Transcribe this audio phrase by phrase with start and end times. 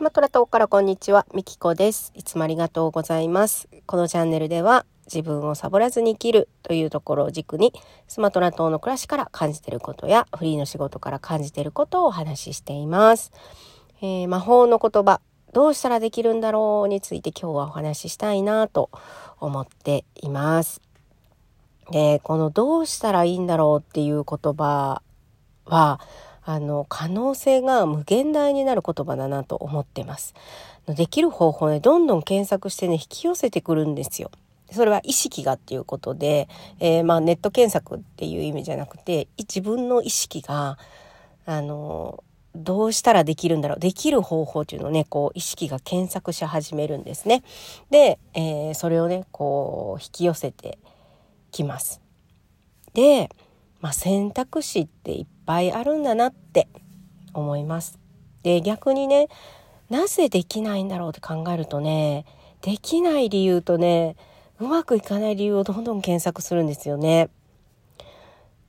[0.00, 2.10] スマトラ島からこんにちは、みきこです。
[2.14, 3.68] いつもありがとうございます。
[3.84, 7.74] このチャンネルでは自分をサボらずに生きるというところを軸に
[8.08, 13.30] スマトラ島の暮らしから感じていることやフリーの仕事から感じていることをお話ししています。
[14.00, 15.20] えー、魔法の言葉、
[15.52, 18.88] どうしたらできるんだろうについて今日はお話ししたいなと
[19.38, 20.80] 思っています。
[21.90, 25.02] で、このどうしたらいいんだろうっていう言葉
[25.66, 26.00] は
[26.52, 30.34] あの、可能性が無限大になる言葉だなと思ってます。
[30.88, 34.32] できる方法ね、どんどん検索してね、引き寄せてくるんですよ。
[34.72, 36.48] それは意識がっていうことで、
[36.80, 40.76] えー、まあネット検索っていう意味じゃなくて、自分の意識が、
[41.46, 42.24] あの、
[42.56, 43.78] どうしたらできるんだろう。
[43.78, 47.44] できる方法っていうのをね、こう意識が検索し始めるんですね。
[47.90, 50.80] で、えー、それをね、こう引き寄せて
[51.52, 52.00] きます。
[52.92, 53.30] で、
[53.80, 56.68] まあ、選択肢っていっぱいあるんだなって
[57.34, 57.98] 思います。
[58.44, 59.26] で逆にね
[59.88, 62.24] なぜできないんだろうって考えるとね
[62.62, 64.14] できない理由とね
[64.60, 67.30] うまくいかない理由をどんどん検索するんですよね。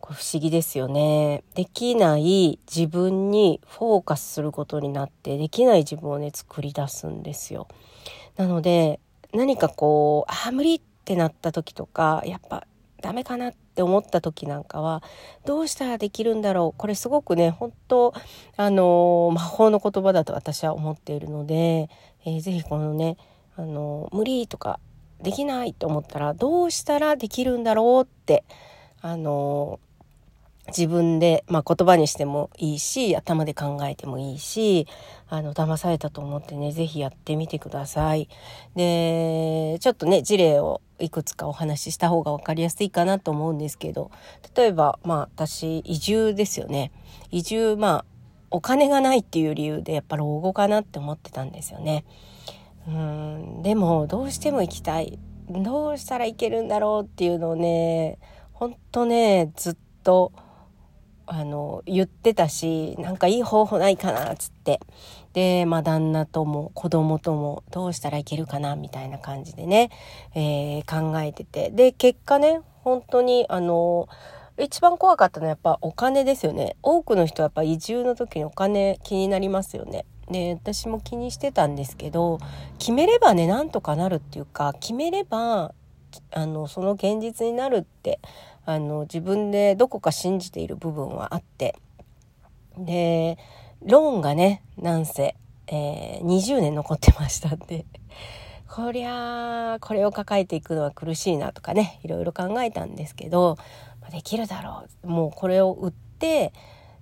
[0.00, 1.44] これ不思議ですよね。
[1.54, 7.68] できない自分にフォーカスすることになってできない自分をね作り出すんですよ。
[8.36, 9.00] なので
[9.32, 12.66] 何かこうああ無理ってなった時とかやっぱ
[13.00, 15.02] ダメかなってって思った時なんかは
[15.44, 16.78] どうしたらできるんだろう？
[16.78, 18.14] これすごくね本当
[18.56, 21.90] あの魔法の言葉だと私は思っているので、
[22.24, 23.18] えー、ぜひこのね
[23.54, 24.80] あの無理とか
[25.20, 28.44] できないと思ったらどうしたらできるんだろうって
[29.02, 29.78] あの
[30.68, 34.86] 自分で、まあ、言葉にしてもいいし頭で考えてもいいし
[35.28, 38.30] あの騙されたと思ってね是非やってみてください。
[38.74, 44.10] でちょっとね事例をいくつかお話しした方が分かりやすいかなと思うんですけど
[44.56, 46.92] 例えばまあ私移住ですよね
[47.30, 48.04] 移住まあ
[48.50, 52.04] お金がないっていう理由でやっぱ老後かなって思ってたんですよね。
[52.86, 58.18] うんでもどうしても行きたいどうしたらいけるんだろうっていうのをね
[58.52, 60.32] ほんとねずっと
[61.26, 64.80] あの言ってたしなんかいい方法ないかなつって。
[65.32, 69.90] で、まあ、旦那とも子供ともどうしたらいけるかなみたいな感じでね、
[70.34, 71.70] えー、考えてて。
[71.70, 74.08] で結果ね本当にあの
[74.58, 76.76] 一番怖かったのはやっぱお金ですよね。
[76.82, 80.06] 多くの人はやっぱ移住の時にお金気になりますよね。
[80.30, 82.38] で私も気にしてたんですけど
[82.78, 85.72] 決めればねなんとかなるっていうか決めれば
[86.32, 88.20] あのその現実になるって
[88.66, 91.76] あの自分でどこか信じている部分はあって。
[92.76, 93.38] で
[93.82, 95.34] ローンがねなんせ、
[95.68, 97.86] えー、20年残ってましたんで。
[98.68, 103.56] こりゃこれを抱えていくのは苦しいなとかねいろいろ考えたんですけど
[104.10, 105.06] できるだろう。
[105.06, 106.52] もうこれを売って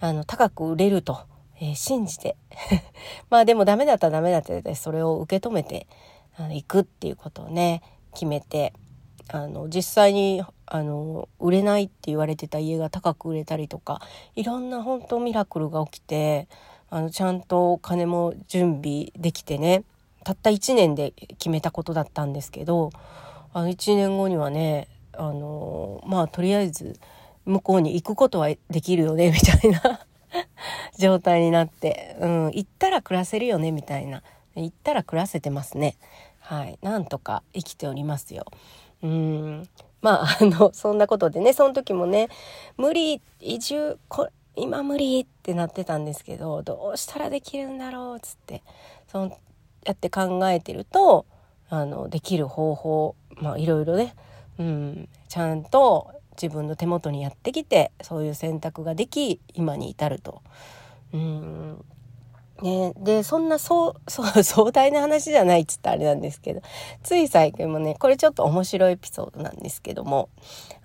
[0.00, 1.18] あの高く売れると、
[1.60, 2.36] えー、信じて。
[3.30, 5.88] まあでもダメだったらダメだったらそれを受け止めて
[6.36, 7.82] あの行くっていうことをね
[8.12, 8.72] 決めて
[9.28, 14.02] あの実際にあの売れないって言われてた家が高く売れたりとか
[14.36, 16.48] いろんな本当ミラクルが起きて
[16.90, 19.84] あのちゃんとお金も準備できてね
[20.24, 22.90] たった1年で決めたことだったんですけど
[23.52, 26.98] あの1年後にはねあのまあとりあえず
[27.46, 30.06] 向こうに行くことはできるよね みたいな
[30.98, 34.22] 状態になって、うん、行ったら暮らせるよねみたいな。
[34.62, 35.96] 行ったら暮らせてますね。
[36.40, 36.78] はい。
[36.82, 38.46] なんとか生きておりますよ。
[39.02, 39.68] うん。
[40.00, 42.28] まああのそんなことでねその時もね
[42.76, 48.62] 無理移住こ今無理ってなってたんですけどどうしたらできるんだろうっつって
[49.06, 49.38] その
[49.84, 51.26] やって考えてると
[51.70, 54.14] あのできる方法まあいろいろね、
[54.58, 56.10] うん、ちゃんと
[56.40, 60.42] 自分の手元にやってきてそういう選択ができ今に至ると。
[61.12, 61.84] うん
[62.62, 66.62] ね、で、そんなそう、 そう、壮大な話じゃないっつったあれなんですけど、
[67.02, 70.28] つい最近もね、これちょっと面白いエピソードなんですけども、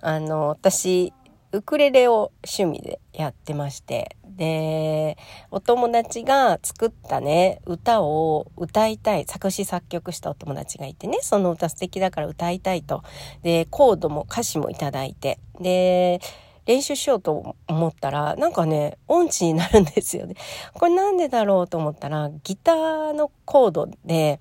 [0.00, 1.12] あの、私、
[1.52, 5.16] ウクレレを趣味でやってまして、で、
[5.52, 13.02] お友達が作ったね、歌を歌いたい、作詞作曲したお友達がいてね、その歌素敵だから歌いたいと。
[13.42, 16.20] で、コードも歌詞もいただいて、で、
[16.66, 20.34] 練習しようと思ったら、なんかね、音痴になるんですよね。
[20.74, 24.40] これなんでだろうと思ったら、ギターのコードで、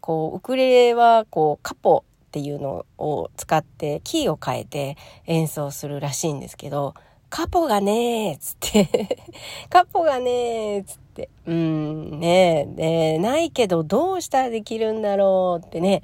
[0.00, 4.96] こう、ウクレレは、こう、カポっていうのを使ってキーを変えて
[5.26, 6.94] 演奏するらしいんですけど、
[7.28, 9.18] カポがねーつって
[9.68, 16.02] カポがねーつって、うんねで、ないけどどうしたらできるんだろうってね、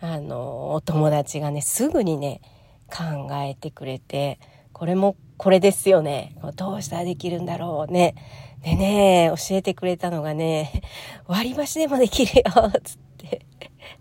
[0.00, 2.40] あの、お友達がね、すぐにね、
[2.88, 4.38] 考えてくれて、
[4.78, 6.36] これもこれですよね。
[6.54, 8.14] どうしたらできるんだろうね。
[8.62, 10.82] でね、教えてくれたのがね、
[11.26, 12.44] 割り箸でもできるよ、
[12.84, 13.44] つって。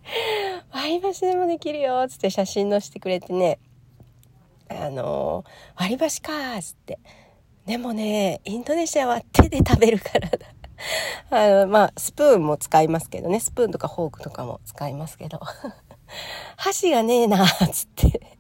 [0.72, 3.58] 割り箸でもできるよ、つって写真載せてくれてね、
[4.70, 5.44] あの、
[5.76, 6.32] 割り箸か、
[6.62, 7.00] つって。
[7.66, 10.38] でもね、インドネシアは手で食べるからだ。
[11.32, 15.40] あの、まあ、スプーンも使いますけどね、スプーンとかフォークとかも使いますけど。
[16.56, 18.38] 箸がねえな、つって。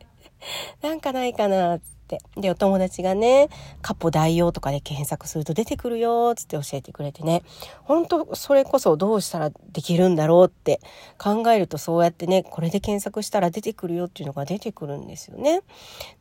[0.83, 1.96] なんかないかな、つって。。
[2.07, 3.49] で、お友達がね、
[3.81, 7.43] カポ代用とかで検索すると出てくるよ、つって教えてくれてね。
[7.83, 10.79] 本当それこそどうしたらできるんだろうって
[11.17, 15.61] 考えるとそうやってね、これで検索したら出てくるよっていうのが出てくるんですよね。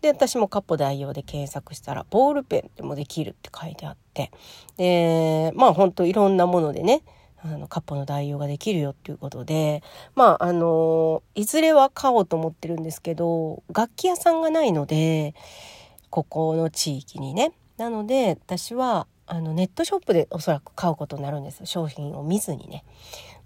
[0.01, 4.31] で、私もカポ代用で検索したら、ボールペンでもできるって書いてあって。
[4.77, 7.03] で、まあ本当いろんなものでね、
[7.55, 9.83] あの、カッポの代用ができるよっていうことで、
[10.15, 15.35] まあ、あの、いずれは買おうと思ってるんですけど、楽器屋さんがないので、
[16.17, 17.53] ここの地域にね。
[17.77, 21.67] なので、私は、あの、ネットショップでおそらく買うことになるんです。
[21.67, 22.85] 商品を見ずにね。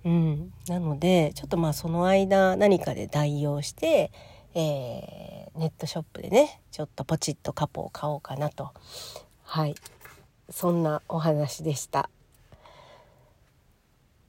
[0.04, 0.52] うん。
[0.68, 4.12] なので、ちょっとまあ、その間、何かで代用して、
[4.54, 8.70] えー、ネットショップでね、ちょっとポチッとカポを買おうかなと。
[9.42, 9.74] はい。
[10.48, 12.08] そんなお話でした。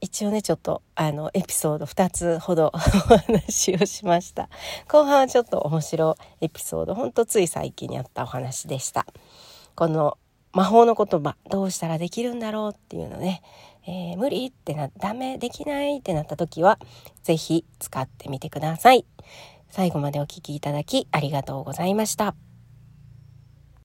[0.02, 4.50] 一応ね、ちょっと、あの、エピソード2つほどお話をしました。
[4.88, 9.06] 後半はちょっと面白いエピソード、ほんとつい最近にあったお話でした。
[9.76, 10.18] この
[10.54, 13.44] 魔法の言葉、どうしたらできるんだろうっていうのね、
[13.88, 16.80] えー、無理ってな、ダメ、できないってなった時は、
[17.24, 19.06] 是非使ってみてください。
[19.70, 22.36] 最後までお聴きいただきありがとうございました。